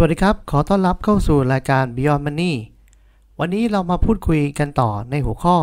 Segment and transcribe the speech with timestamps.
[0.00, 2.52] สวัสดีครับ ขอต้อนรับเข้าสู่รายการ Beyond Money
[3.38, 5.56] วันนี้เรามาพูดคุยกันต่อในหัวข้อ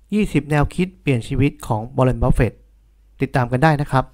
[0.00, 2.52] 20 แนวคิดเปลี่ยนชีวิตของบร r นบัฟเฟต
[3.20, 4.04] ติดตามกันได้นะครับ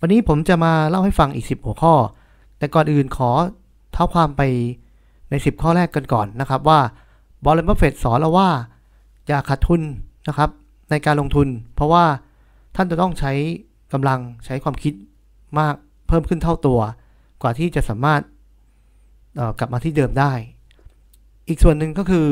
[0.00, 1.94] วันนี้ผมจะมาเล่าให้ฟังอีก 10 หัวข้อ
[2.58, 3.30] แต่ก่อนอื่นขอ
[3.92, 4.42] เท้าความไป
[5.30, 6.80] ใน 10 ข้อแรกกันก่อนนะครับว่า
[7.44, 8.48] บร r นบัฟเฟตสอนเราว่า
[9.26, 9.80] อย่าขาดทุน
[10.28, 10.50] นะครับ
[10.90, 12.04] ในการลงทุน เพราะว่า
[12.76, 13.32] ท่านจะต้องใช้
[13.92, 14.94] กำลังใช้ความคิด
[15.58, 15.74] มาก
[16.08, 16.80] เพิ่มขึ้นเท่าตัว
[17.42, 18.22] กว่าที่จะสามารถ
[19.58, 20.32] กลับมาที่เดิมได้
[21.48, 22.26] อีกส่วนหนึ่งก็คือ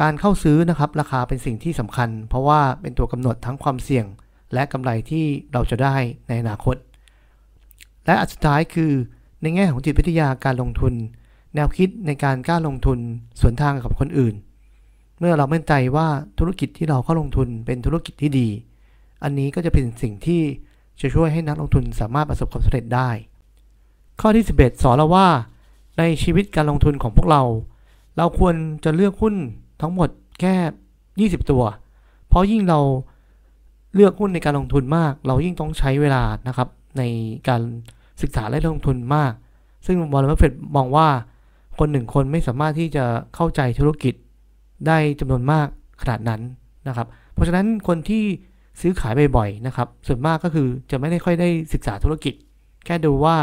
[0.00, 4.06] การเข้าซื้อนะครับราคาเป็นสิ่งที่สำคัญ เพราะว่าเป็นตัวกำหนดทั้งความเสี่ยง
[4.52, 5.96] และกำไรที่เราจะได้
[6.28, 6.76] ในอนาคต
[8.06, 8.92] และอันสุดท้ายคือ
[9.42, 10.94] ในแง่ของจิตวิทยาการลงทุน
[11.54, 12.98] แนวคิดในการกล้าลงทุน
[13.40, 14.34] สวนทางกับคนอื่น
[15.18, 18.48] เมื่อเรามั่นใจว่าธุรกิจที่เราเข้าลงทุนเป็นธุรกิจที่ดี
[19.22, 20.42] อันนี้ก็จะเป็นสิ่งที่
[21.00, 23.10] จะช่วยให้นักลงทุนสามารถประสบความสำเร็จได้
[24.20, 25.28] ข้อที่ 11 สอนเราว่า
[26.00, 27.42] ในชีวิตการลงทุนของพวกเรา
[28.16, 29.34] เราควรจะเลือกหุ้น
[29.80, 30.08] ทั้งหมด
[30.40, 30.54] แค่
[31.40, 31.62] 20 ตัว
[32.28, 32.80] เพราะยิ่งเรา
[33.94, 37.02] เลือกหุ้นในการลงทุนมาก เรายิ่งต้องใช้เวลานะครับ ใน
[37.48, 37.62] การ
[38.22, 39.32] ศึกษาและลงทุนมาก
[39.86, 41.08] ซึ่งบอลเลฟเฟตมองว่า
[41.78, 43.04] คนหนึ่งคนไม่สามารถที่จะ
[43.34, 44.14] เข้าใจธุรกิจ
[44.86, 45.66] ได้จำนวนมาก
[46.02, 46.40] ขนาดนั้น
[46.88, 48.24] นะครับ เพราะฉะนั้นคนที่
[48.80, 52.34] ซื้อขายบ่อยๆนะครับ ส่วนมากก็คือจะไม่ได้ค่อยได้ศึกษาธุรกิจ
[52.84, 53.36] แค่ดูว่า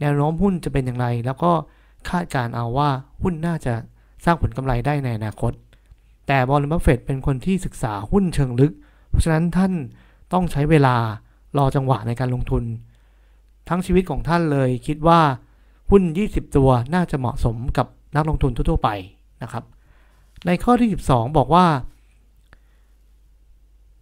[0.00, 1.50] แนวโน้มหุ้นจะเป็นอย่างไร แล้วก็
[2.08, 2.90] คาดการณ์เอาว่า
[3.22, 3.74] หุ้นน่าจะ
[4.24, 5.52] สร้างผลกำไรได้ในอนาคต
[6.26, 8.72] แต่บอลบัฟเฟตเป็นคนที่ศึกษาหุ้นเชิงลึก
[9.08, 9.72] เพราะฉะนั้นท่าน
[10.32, 10.96] ต้องใช้เวลา
[11.58, 12.64] รอจังหวะในการลงทุน
[13.68, 15.20] ทั้งชีวิตของท่านเลยคิดว่า
[15.90, 18.88] หุ้น 20 ตัวน่าจะเหมาะสมกับนักลงทุนทั่วๆไป
[19.42, 19.64] นะครับ
[20.46, 21.66] ในข้อที่ 12 บอกว่า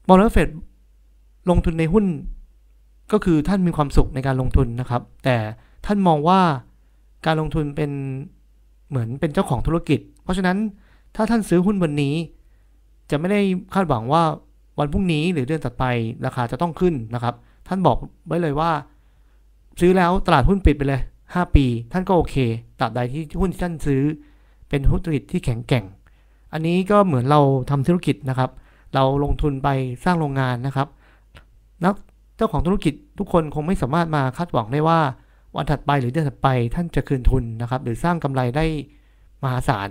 [0.09, 0.49] บอลบัฟเฟต
[1.51, 2.05] ลงทุนในหุ้น
[3.13, 5.37] ก็คือท่านมีความสุขในการลงทุนนะครับ แต่
[5.87, 6.41] ท่านมองว่า
[7.27, 7.91] การลงทุนเป็น
[8.89, 10.57] เหมือนเป็นเจ้าของธุรกิจ เพราะฉะนั้น
[11.17, 12.15] ถ้าท่านซื้อหุ้นวันนี้
[13.11, 13.41] จะไม่ได้
[13.75, 14.23] คาดหวังว่า
[14.79, 15.85] วันพรุ่งนี้หรือเดือนต่อไป
[16.27, 17.35] ราคาจะต้องขึ้นนะครับ
[17.69, 17.97] ท่านบอก
[18.27, 18.71] ไว้เลยว่า
[19.81, 22.37] ซื้อแล้วตลาดหุ้นปิดไปเลย 5 ปี ท่านก็โอเค
[22.81, 24.03] ตราบใดที่หุ้นที่ท่านซื้อ
[24.69, 25.85] เป็นธุรกิจที่แข็งแกร่ง
[26.53, 27.41] อันนี้ก็เหมือนเรา
[27.71, 28.51] ทำธุรกิจนะครับ
[28.95, 29.69] เราลงทุนไป
[30.05, 30.89] สร้างโรงงานนะครับ
[31.85, 31.95] นัก
[32.37, 35.01] เจ้าของธุรกิจทุกคนคงไม่สามารถมาคาดหวังได้ว่า
[35.59, 38.67] วันถัดไปหรือเดือนถัดไปท่านจะคืนทุนนะครับ หรือสร้างกำไรได้
[39.43, 39.91] มหาศาล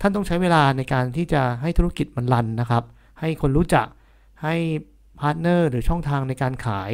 [0.00, 2.84] ท่านต้องใช้เวลาในการที่จะให้ธุรกิจมันรันนะครับ
[3.20, 3.86] ให้คนรู้จัก
[4.42, 4.54] ให้
[5.20, 6.92] partner หรือช่องทางในการขาย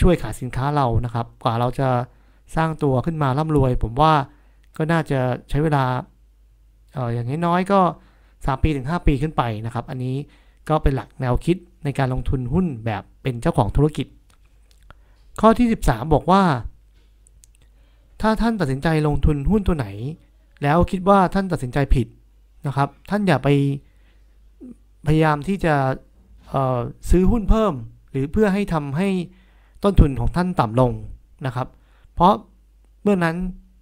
[0.00, 1.88] ช่วยขายสินค้าเรานะครับ กว่าเราจะ
[2.56, 4.12] สร้างตัวขึ้นมาร่ำรวย ผมว่า
[4.76, 5.18] ก็น่าจะ
[5.50, 5.84] ใช้เวลา
[6.94, 7.80] เอออย่างน้อยก็
[8.22, 10.16] 3 ปีถึง 5 ปีขึ้นไปนะครับ อันนี้
[10.68, 14.06] ก็เป็นหลักแนวคิดในการลงทุนหุ้นแบบเป็นเจ้าของธุรกิจ
[15.40, 16.42] ข้อที่ 13 บอกว่า
[18.22, 19.86] ถ้าท่านตัดสินใจลงทุนหุ้นตัวไหน
[20.62, 22.06] แล้วคิดว่าท่านตัดสินใจผิด
[22.66, 23.48] นะครับ ท่านอย่าไป
[25.06, 25.74] พยายามที่จะ
[27.10, 27.72] ซื้อหุ้นเพิ่ม
[28.10, 29.08] หรือเพื่อให้ทำให้
[29.84, 30.92] ต้นทุนของท่านต่ำลง
[31.46, 31.68] นะครับ
[32.14, 32.32] เพราะ
[33.02, 33.36] เมื่อนั้น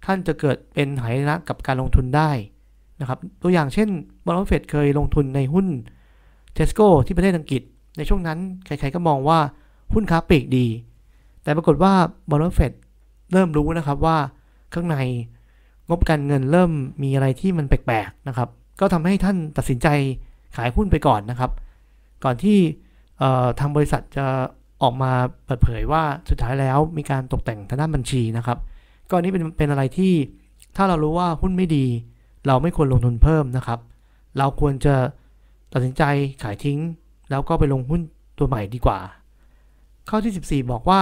[0.05, 2.31] ท่านจะเกิดเป็นหายนะกับการลงทุนได้
[3.01, 3.89] นะครับ ตัวอย่างเช่น
[4.25, 5.67] บรอนเฟดเคยลงทุนในหุ้น
[6.53, 7.61] เทสโก้ที่ประเทศอังกฤษ
[7.97, 9.39] ในช่วงนั้นใครๆก็มองว่า
[9.93, 10.67] หุ้นค้าปลีกดี
[11.43, 11.93] แต่ปรากฏว่า
[12.29, 12.71] บรอนเฟด
[13.31, 14.17] เริ่มรู้นะครับว่า
[14.73, 14.97] ข้างใน
[15.89, 16.71] งบการเงินเริ่ม
[17.03, 18.49] มีอะไรที่มันแปลกๆนะครับ
[18.79, 19.87] ก็ทำให้ท่านตัดสินใจ
[20.55, 21.51] ขายหุ้นไปก่อนนะครับ
[22.23, 22.57] ก่อนที่
[23.59, 24.25] ทางบริษัทจะ
[24.81, 25.11] ออกมา
[25.45, 28.57] เปิดเผยว่าสุดท้ายแล้วมีการตกแต่งทางด้านบัญชีนะครับ
[29.09, 30.13] ก็นี้เป็นเป็นอะไรที่
[30.75, 31.85] ถ้าเรารู้ว่าหุ้นไม่ดี
[32.47, 33.79] เราไม่ควรลงทุนเพิ่มนะครับ
[34.37, 34.95] เราควรจะ
[35.73, 36.03] ตัดสินใจ
[36.43, 36.79] ขายทิ้ง
[37.29, 38.01] แล้วก็ไปลงหุ้น
[38.37, 38.99] ตัวใหม่ดีกว่า
[40.09, 41.01] ข้อที่ 14 บอกว่า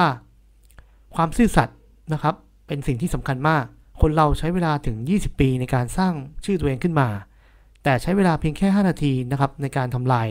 [1.16, 1.78] ความซื่อสัตย์
[2.14, 2.36] นะครับ
[2.68, 3.66] เป็นสิ่งที่สำคัญมาก
[4.02, 6.14] คนเราใช้เวลาถึง 20 ปีในการสร้าง
[6.46, 7.08] ชื่อตัวเองขึ้นมา
[7.84, 10.28] แต่ใช้เวลาเพียงแค่ 5 นาทีนะครับในการทำลาย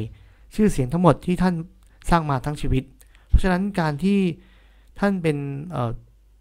[0.55, 1.55] ชื่อเสียงทั้งหมดที่ท่าน
[2.11, 2.83] สร้างมาทั้งชีวิต
[3.28, 4.19] เพราะฉะนั้นการที่
[5.01, 5.36] ท่านเป็น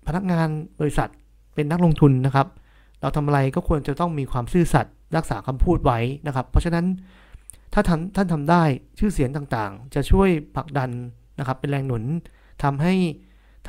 [0.08, 0.48] พนักงาน
[0.80, 1.10] บริษัท
[1.56, 2.48] เป็นนักลงทุนนะครับ
[3.02, 6.86] เราทำอะไรก็ควรจะต้องมีความซื่อสัตย์รักษาคำพูดไว้นะครับ เพราะฉะนั้น
[7.74, 8.64] ถ้าท่านท่านทำได้
[9.00, 10.90] ชื่อเสียงต่างๆ จะช่วยผลักดัน
[11.40, 12.04] นะครับ เป็นแรงหนุน
[12.64, 12.94] ทำให้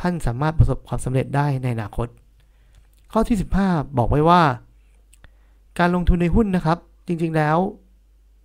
[0.01, 2.09] ท่านสามารถประสบความสำเร็จได้ในอนาคต
[3.13, 3.37] ข้อที่
[3.67, 4.43] 15 บอกไว้ว่า
[5.79, 7.57] การลงทุนในหุ้นนะครับ จริงๆแล้ว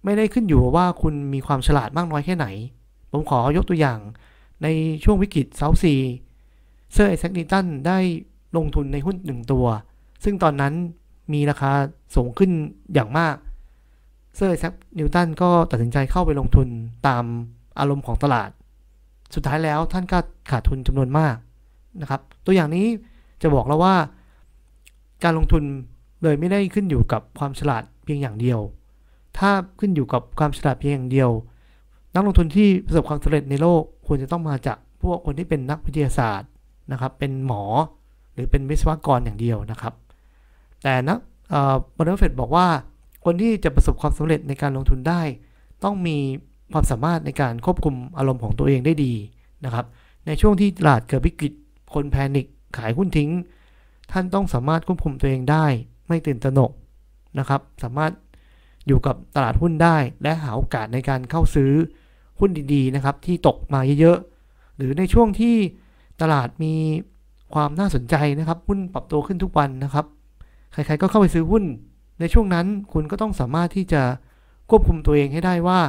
[0.04, 2.48] ไม่ได้ขึ้นอยู่ว่าคุณมีความฉลาดมากน้อยแค่ไหน
[3.12, 4.00] ผมขอยกตัวอย่าง
[4.64, 4.68] ใน
[5.04, 5.96] ช่วงวิกฤต South Sea
[6.94, 7.98] เซอร์ไอแซคนิวตันได้
[8.58, 9.66] ลงทุนในหุ้นหนึ่งตัว
[10.24, 10.74] ซึ่งตอนนั้น
[11.34, 11.72] มีราคา
[12.16, 12.52] สูงขึ้น
[12.94, 13.36] อย่างมาก
[14.36, 16.68] เซอร์ไอแซคนิวตันก็ตัดสินใจเข้าไปลงทุน
[17.08, 17.24] ตาม
[17.80, 18.50] อารมณ์ของตลาด
[19.34, 20.18] สุดท้ายแล้วท่านก็
[20.52, 21.36] ขาดทุนจำนวนมาก
[22.02, 22.88] นะครับ ตัวอย่างนี้
[23.42, 23.96] จะบอกแล้วว่า
[25.24, 25.64] การลงทุน
[26.24, 28.60] เลยไม่ได้ขึ้นอยู่กับความฉลาดเพียงอย่างเดียว
[29.38, 29.50] ถ้า
[29.80, 31.30] ขึ้นอยู่กับความฉลาดเพียงอย่างเดียว
[32.14, 36.50] นักลงทุนที่ประสบความสำเร็จในโลกควรจะต้องมาจากพวกคนที่เป็นนักวิทยาศาสตร์
[36.92, 37.64] นะครับ เป็นหมอ
[38.34, 39.94] หรือเป็นวิศวกรอย่างเดียวนะครับ
[40.84, 41.18] แต่นัก
[41.96, 42.68] บรอนเฟตบอกว่า
[43.26, 45.22] คนที่จะประสบความสำเร็จในการลงทุนได้
[45.84, 46.18] ต้องมี
[46.72, 49.14] ความสามารถในการควบคุมอารมณ์ของตัวเองได้ดี
[49.66, 49.86] นะครับ
[50.28, 51.54] ในช่วงที่ตลาดเกิดวิกฤต
[51.94, 52.46] คนแพนิค
[52.78, 53.32] ขายหุ้นทิ้ง
[54.12, 55.66] ท่านต้องสามารถควบคุมตัวเองได้
[56.08, 56.72] ไม่ตื่นตระหนก
[57.40, 58.12] นะครับ สามารถ
[58.88, 61.72] อยู่กับตลาดหุ้นได้ และหาโอกาสในการเข้าซื้อ
[62.40, 65.56] หุ้นดีๆนะครับ ที่ตกมาเยอะๆหรือในช่วงที่
[66.22, 66.74] ตลาดมี
[67.54, 70.06] ความน่าสนใจนะครับ หุ้นปรับตัวขึ้นทุกวันนะครับ
[70.74, 71.64] ใครๆก็เข้าไปซื้อหุ้น
[72.20, 74.02] ในช่วงนั้นคุณก็ต้องสามารถที่จะ
[74.70, 75.80] ควบคุมตัวเองให้ได้ว่า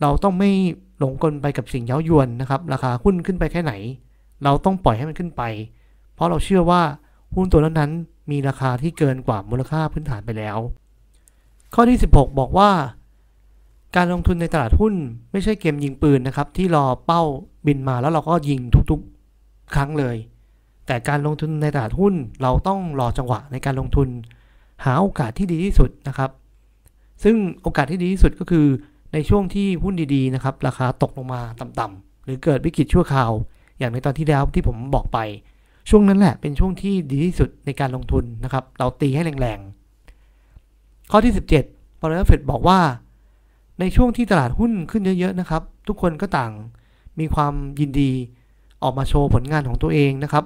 [0.00, 0.50] เราต้องไม่
[0.98, 3.72] หลงกลไปกับสิ่งเย้ายวนนะครับ ราคาหุ้นขึ้นไปแค่ไหน
[4.44, 5.42] เราต้องปล่อยให้มันขึ้นไป
[6.14, 6.82] เพราะเราเชื่อว่า
[7.34, 7.92] หุ้นตัวนั้น
[8.30, 10.58] มีราคาที่เกินกว่ามูลค่าพื้นฐานไปแล้ว
[11.74, 12.70] ข้อที่ 16 บอกว่า
[13.96, 14.94] การลงทุนในตลาดหุ้น
[15.32, 17.22] ไม่ใช่เกมยิงปืนนะครับ ที่รอเป้า
[17.66, 18.60] บินมาแล้วเราก็ยิง
[18.90, 20.16] ทุกๆครั้งเลย
[20.86, 24.08] แต่การลงทุนในตลาดหุ้นเราต้องรอจังหวะในการลงทุน
[24.84, 26.30] หาโอกาสที่ดีที่สุดนะครับ
[27.24, 28.66] ซึ่งโอกาสที่ดีที่สุดก็คือ
[29.12, 33.30] ในช่วงที่หุ้นดีๆนะครับราคาตกลงมาต่ำๆหรือเกิดวิกฤตชั่วคราว
[33.78, 35.18] อย่างในตอนที่แล้วที่ผมบอกไป
[35.90, 42.78] ช่วงนั้นแหละเป็นช่วงที่ดีที่สุดในการลงทุนนะครับ เราตีให้แรงๆ ข้อที่ 17บรอนเฟดบอกว่า
[43.80, 46.52] ในช่วงที่ตลาดหุ้นขึ้นเยอะๆนะครับ ทุกคนก็ต่าง
[47.20, 48.10] มีความยินดี
[48.82, 50.44] ออกมาโชว์ผลงานของตัวเองนะครับ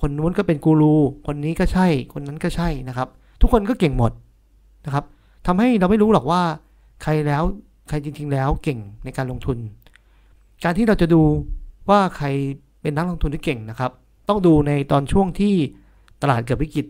[0.00, 0.94] คนนู้นก็เป็นกูรู
[1.26, 3.08] คนนี้ก็ใช่ คนนั้นก็ใช่นะครับ
[3.40, 4.12] ทุกคนก็เก่งหมด
[4.86, 5.04] นะครับ
[5.46, 6.42] ทำให้เราไม่รู้หรอกว่า
[7.02, 7.42] ใครแล้ว
[7.88, 9.58] ใครจริง ๆ แล้วเก่งในการลงทุน
[10.64, 11.22] การที่เราจะดู
[11.90, 12.26] ว่าใคร
[12.80, 13.90] เป็นนักลงทุนที่เก่งนะครับ
[14.28, 15.54] ต้องดูในตอนช่วงที่
[16.22, 16.86] ตลาดเกิดวิกฤต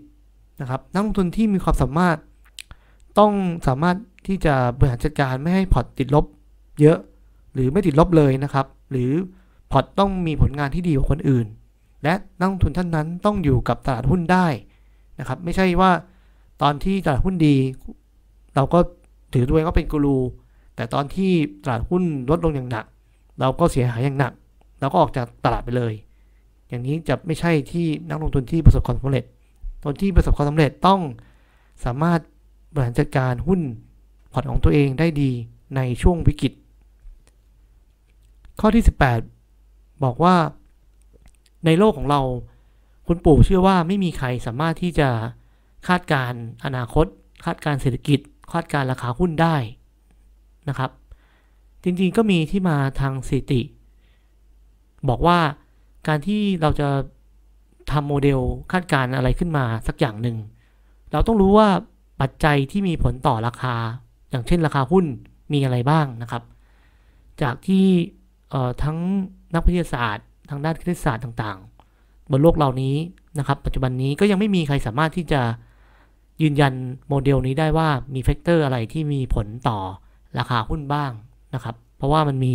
[0.60, 2.18] นะครับ นักลงทุนที่มีความสามารถ
[3.18, 3.32] ต้อง
[3.66, 3.96] สามารถ
[4.26, 6.24] ที่จะบริหารจัดการไม่ให้พอร์ตติดลบ
[6.80, 6.98] เยอะ
[7.54, 9.10] หรือไม่ติดลบเลยนะครับ หรือ
[9.72, 11.46] พอร์ตต้องมีผลงานที่ดีกว่าคนอื่น
[12.02, 14.46] และนักลงทุนท่านนั้นต้องอยู่กับตลาดหุ้นได้
[15.18, 15.90] นะครับ ไม่ใช่ว่า
[16.62, 17.56] ตอนที่ตลาดหุ้นดี
[18.54, 18.78] เราก็
[19.32, 20.18] ถือตัวเองว่าเป็นกูรู
[20.74, 21.32] แต่ตอนที่
[21.62, 22.84] ตลาดหุ้นลดลงอย่างหนัก
[23.40, 24.32] เราก็เสียหายอย่างหนัก
[24.80, 25.94] เราก็ออกจากตลาดไปเลย
[26.68, 29.24] อย่างนี้จะไม่ใช่ที่นักลงทุนที่ประสบความสำเร็จ
[29.84, 31.00] คนที่ประสบความสำเร็จต้อง
[31.84, 32.20] สามารถ
[32.72, 33.60] บริหารจัดการหุ้น
[34.32, 35.30] พอร์ตของตัวเองได้ดี
[35.76, 36.52] ในช่วงวิกฤต
[38.60, 38.84] ข้อที่
[39.42, 40.36] 18 บอกว่า
[41.64, 42.20] ในโลกของเรา
[43.06, 45.08] คุณปู่เชื่อว่าไม่มีใครสามารถที่จะ
[45.88, 46.32] คาดการ
[46.64, 47.06] อนาคต
[47.44, 48.18] คาดการเศรษฐกิจ
[48.52, 49.56] คาดการราคาหุ้นได้
[50.68, 50.90] นะครับ
[51.84, 53.60] จริงๆก็มีที่มาทางสถิติ
[55.08, 55.38] บอกว่า
[56.08, 56.88] การที่เราจะ
[57.90, 58.40] ทำโมเดล
[58.72, 60.36] คาดการอะไรขึ้นมาสักอย่างหนึ่ง
[61.12, 61.68] เราต้องรู้ว่า
[62.20, 63.74] ปัจจัยที่มีผลต่อราคา
[64.30, 65.04] อย่างเช่นราคาหุ้น
[65.52, 66.42] มีอะไรบ้างนะครับ
[67.42, 67.86] จากที่
[68.82, 68.98] ทั้ง
[69.54, 72.96] นักวิทยาศาสตร์ ทางด้านคณิตศาสตร์ต่างๆ บนโลกเหล่านี้
[73.38, 75.40] นะครับ ปัจจุบันนี้ก็ยังไม่มีใครสามารถที่จะ
[76.42, 76.74] ยืนยัน
[77.08, 79.78] โมเดลนี้ได้ว่ามี factor อะไรที่มีผลต่อ
[80.38, 81.12] ราคาหุ้นบ้าง
[81.54, 82.54] นะครับ เพราะว่ามันมี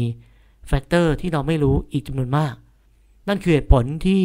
[0.67, 2.53] factor ที่เราไม่รู้อีกจำนวนมาก
[3.27, 4.21] นั่นคือเหตุผลที่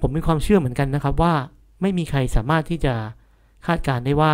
[0.00, 1.34] ผมมีความเชื่อเหมือนกันนะครับว่า
[1.82, 2.94] ไม่มีใครสามารถที่จะ
[3.66, 4.32] คาดการได้ว่า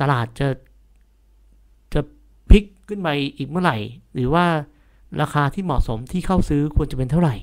[0.00, 0.48] ตลาดจะ
[1.92, 2.00] จะ
[2.50, 3.76] พลิกขึ้นไปอีกเมื่อไหร่
[4.14, 4.46] หรือว่า
[5.20, 7.36] ราคาที่เหมาะสมที่เข้าซื้อควรจะเป็นเท่าไหร่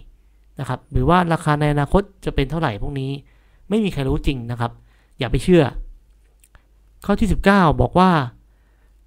[0.60, 3.12] นะครับ หรือว่าราคาในอนาคตจะเป็นเท่าไหร่พวกนี้
[3.70, 4.72] ไม่มีใครรู้จริงนะครับ
[5.20, 5.64] อย่าไปเชื่อ
[7.06, 8.12] ข้อที่ 19 บอกว่า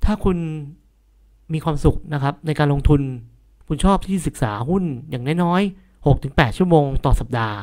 [0.05, 0.38] ถ้าคุณ
[1.52, 3.00] มีความสุขนะครับในการลงทุน
[3.69, 7.57] คุณชอบที่ศึกษาหุ้นอย่างน้อยๆ 6-8 ชั่วโมงต่อสัปดาห์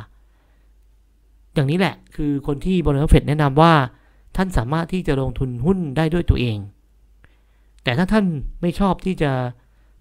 [1.54, 3.74] อย่างนี้แหละคือคนที่บริษัทเฟดแนะนำว่า
[4.36, 6.58] ท่านสามารถที่จะลงทุนหุ้นได้ด้วยตัวเอง
[7.84, 8.26] แต่ถ้าท่าน
[8.62, 9.32] ไม่ชอบที่จะ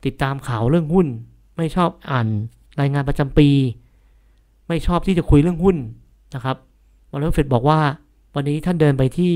[0.04, 1.06] ติดตามข่าวเรื่องหุ้น
[1.56, 2.28] ไม่ชอบอ่าน
[2.80, 3.48] รายงานประจำปี
[4.68, 5.76] ไม่ชอบที่จะคุยเรื่องหุ้น
[6.34, 6.56] นะครับ
[7.10, 7.80] บัฟเฟตต์บอกว่า
[8.34, 9.32] วันนี้ท่านเดินไปที่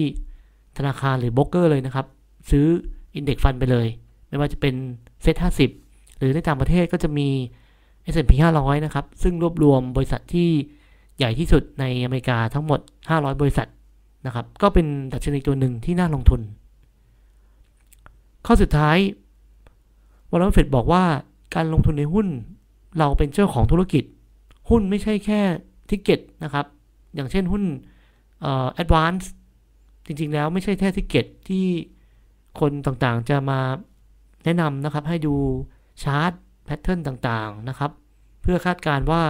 [0.76, 2.06] ธนาคารหรือโบรกเกอร์เลยนะครับ
[2.50, 2.66] ซื้อ
[3.14, 3.86] index fund ไปเลย
[4.28, 4.74] ไม่ว่าจะเป็น
[5.22, 5.70] เซ็ตห้าสิบ
[6.18, 7.28] หรือในต่างประเทศก็จะมี
[8.12, 10.48] S&P 500 นะครับ ซึ่งรวบรวมบริษัทที่
[11.18, 12.80] ใหญ่ที่สุดในอเมริกาทั้งหมด
[13.10, 13.68] 500 บริษัท
[14.26, 16.40] นะครับ ก็เป็นดัชนีตัวหนึ่งที่น่าลงทุน
[18.46, 18.98] ข้อสุดท้าย
[20.30, 21.04] วอร์เรนบัฟเฟตต์บอกว่า
[21.54, 22.26] การลงทุนในหุ้น
[22.98, 24.04] เราเป็นเจ้าของธุรกิจ
[24.70, 25.40] หุ้นไม่ใช่แค่
[25.88, 26.66] ticker นะครับ
[27.14, 27.62] อย่างเช่นหุ้น
[28.40, 29.24] เอ่อ ADVANC
[30.06, 31.64] จริงๆแล้วไม่ใช่แค่ ticker ที่
[32.60, 33.60] คนต่างๆจะมา
[34.48, 35.34] แนะนำนะครับให้ดู
[36.02, 36.32] chart
[36.64, 37.90] pattern ต่างๆนะครับ
[38.42, 39.22] เพื่อคาดการณ์ว่า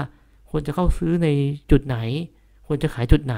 [0.50, 1.28] ควรจะเข้าซื้อใน
[1.70, 1.96] จุดไหน
[2.66, 3.36] ควรจะขายจุดไหน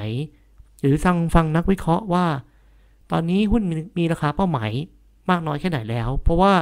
[0.81, 2.27] หรือฟังฟังนักวิเคราะห์ว่า
[3.13, 3.63] ตอนนี้หุ้น
[3.99, 4.71] มีราคาเป้าหมาย
[5.31, 6.53] มากน้อยแค่ไหนแล้ว เพราะว่า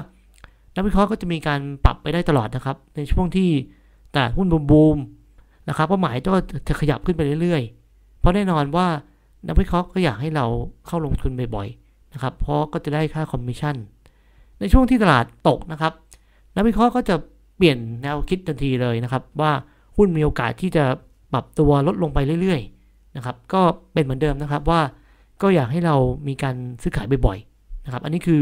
[0.77, 3.49] นักวิเคราะห์ก็จะมีการปรับไปได้ตลอดนะครับ ในช่วงที่
[4.15, 6.33] ตลาดหุ้นบูมๆราคาเป้าหมายก็
[6.69, 8.87] จะขยับขึ้นไปเรื่อยๆ เพราะแน่นอนว่า
[9.49, 10.47] นักวิเคราะห์ก็อยากให้เรา
[10.87, 13.77] เข้าลงทุนบ่อยๆนะครับเพราะก็จะได้ค่าคอมมิชชั่น
[14.61, 15.93] ในช่วงที่ตลาดตกนะครับ
[16.57, 17.17] นักวิเคราะห์ก็จะ
[17.57, 19.53] เปลี่ยนแนวคิดทันทีเลยนะครับ ว่า
[19.97, 20.85] หุ้นมีโอกาสที่จะ
[21.33, 23.63] ปรับตัวลดลงไปเรื่อยๆนะครับ ก็
[23.93, 24.81] เป็นเหมือนเดิมนะครับว่า
[25.43, 25.97] ก็อยากให้เรา
[26.29, 28.41] มีการซื้อขายบ่อยๆนะครับ อันนี้คือ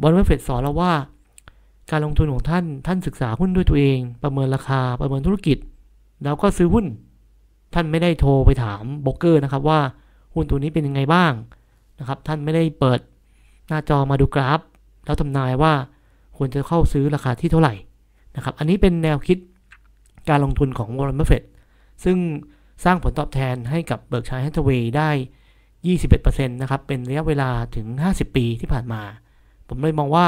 [0.00, 0.92] วอร์เรนบัฟเฟตต์สอนเราว่า
[1.90, 5.58] การลงทุนของท่านท่านศึกษาหุ้นด้วยตัวเอง ประเมินราคาประเมินธุรกิจ
[6.24, 6.86] แล้วก็ซื้อหุ้น
[7.74, 9.80] ท่านไม่ได้โทรไปถามโบรกเกอร์นะครับว่า
[10.34, 11.32] หุ้นตัวนี้เป็นยังไงบ้าง
[12.00, 13.00] นะครับ ท่านไม่ได้เปิด
[13.68, 14.60] หน้าจอมาดูกราฟ
[15.06, 15.72] แล้วทำนายว่า
[16.36, 17.74] ควรจะเข้าซื้อราคาที่เท่าไหร่
[18.36, 19.38] นะครับ อันนี้เป็นแนวคิด
[20.28, 21.42] การลงทุนของวอร์เรนบัฟเฟตต์
[22.04, 22.16] ซึ่ง
[22.84, 25.10] สร้างผลตอบแทนให้กับ Berkshire Hathaway ได้
[25.86, 27.86] 21%นะครับ เป็นระยะเวลาถึง
[28.16, 29.02] 50 ปีที่ผ่านมา
[29.68, 30.26] ผมเลยมองว่า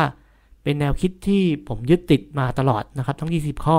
[0.62, 3.78] เป็นแนวคิดที่ผมยึดติดมาตลอดนะครับ ทั้ง 20 ข้อ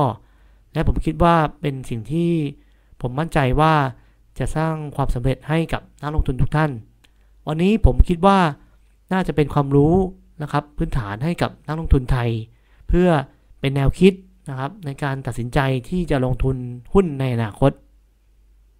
[0.74, 2.32] และผมคิดว่าเป็นสิ่งที่
[3.02, 3.74] ผมมั่นใจว่า
[4.40, 6.72] จะสร้างความสำเร็จให้กับนักลงทุนทุกท่าน
[7.48, 8.40] วันนี้ผมคิดว่า
[9.14, 9.96] น่าจะเป็นความรู้
[10.42, 12.30] นะครับพื้นฐานให้กับนักลงทุนไทย
[12.88, 13.10] เพื่อ
[13.60, 14.14] เป็นแนวคิด
[14.50, 16.56] นะครับในการตัดสินใจที่จะลงทุน
[16.94, 17.72] หุ้นในอนาคต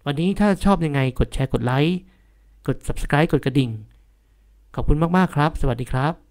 [0.06, 1.98] วันนี้ถ้าชอบยังไงกดแชร์กดไลค์
[2.66, 3.70] กด subscribe กดกระดิ่ง
[4.74, 6.29] ขอบคุณมาก ๆ ครับ สวัสดีครับ